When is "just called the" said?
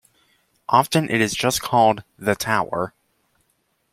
1.35-2.33